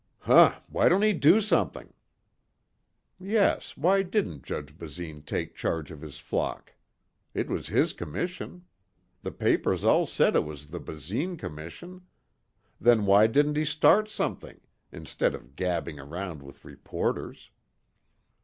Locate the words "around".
15.99-16.41